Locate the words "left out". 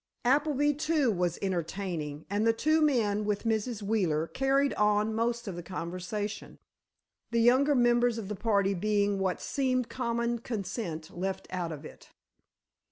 11.15-11.71